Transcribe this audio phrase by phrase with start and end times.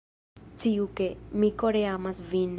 [0.59, 1.07] Sciu ke,
[1.41, 2.49] mi kore amas vin